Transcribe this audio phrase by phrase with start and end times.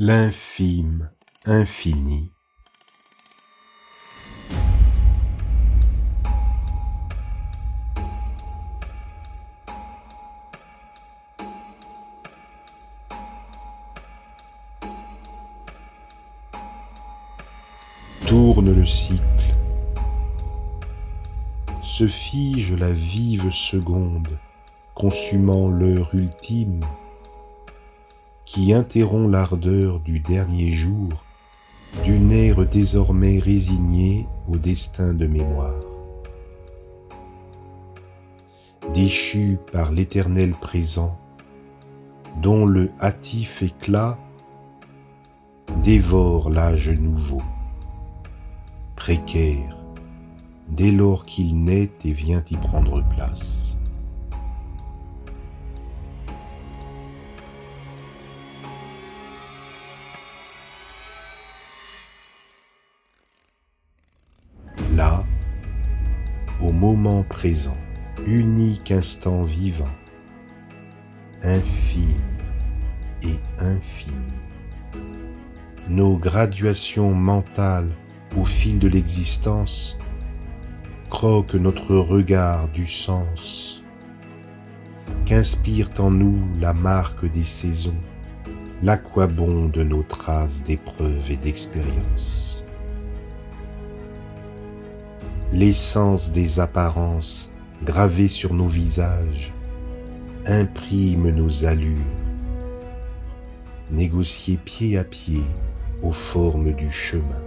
[0.00, 1.10] l'infime
[1.46, 2.32] infini.
[18.24, 19.22] Tourne le cycle,
[21.82, 24.38] se fige la vive seconde,
[24.94, 26.84] consumant l'heure ultime
[28.48, 31.10] qui interrompt l'ardeur du dernier jour
[32.02, 35.84] d'une ère désormais résignée au destin de mémoire.
[38.94, 41.18] Déchu par l'éternel présent,
[42.40, 44.18] dont le hâtif éclat
[45.82, 47.42] dévore l'âge nouveau,
[48.96, 49.76] précaire,
[50.70, 53.67] dès lors qu'il naît et vient y prendre place.
[66.60, 67.76] Au moment présent,
[68.26, 69.94] unique instant vivant,
[71.42, 72.20] infime
[73.22, 74.32] et infini.
[75.88, 77.90] Nos graduations mentales
[78.36, 79.98] au fil de l'existence
[81.08, 83.82] croquent notre regard du sens,
[85.24, 87.96] qu'inspire en nous la marque des saisons,
[88.82, 92.64] l'aquabon de nos traces d'épreuves et d'expériences
[95.52, 97.50] l'essence des apparences
[97.82, 99.52] gravées sur nos visages
[100.46, 101.98] imprime nos allures,
[103.90, 105.44] négociées pied à pied
[106.02, 107.42] aux formes du chemin.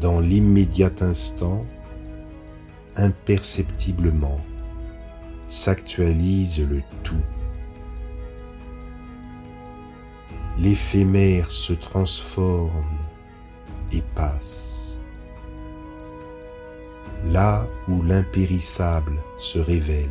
[0.00, 1.64] Dans l'immédiat instant,
[2.96, 4.40] imperceptiblement,
[5.46, 7.14] s'actualise le tout.
[10.58, 12.84] L'éphémère se transforme
[14.00, 15.00] passe.
[17.24, 20.08] Là où l'impérissable se révèle,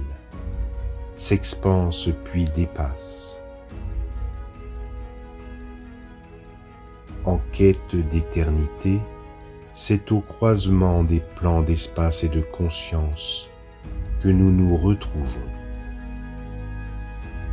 [1.15, 3.41] s'expanse puis dépasse.
[7.25, 8.99] En quête d'éternité,
[9.73, 13.49] c'est au croisement des plans d'espace et de conscience
[14.19, 15.51] que nous nous retrouvons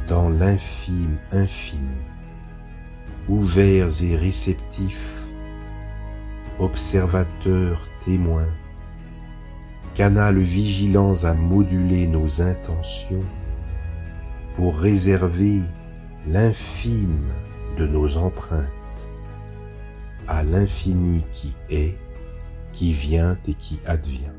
[0.08, 2.06] dans l'infime infini,
[3.28, 5.17] ouverts et réceptifs
[6.58, 8.52] observateurs témoins,
[9.94, 13.24] canal vigilants à moduler nos intentions
[14.54, 15.60] pour réserver
[16.26, 17.28] l'infime
[17.76, 19.08] de nos empreintes
[20.26, 21.98] à l'infini qui est,
[22.72, 24.34] qui vient et qui advient.